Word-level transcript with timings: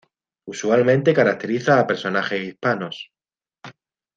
Usualmente 0.47 1.13
caracteriza 1.13 1.79
a 1.79 1.85
personajes 1.85 2.41
hispanos. 2.43 3.11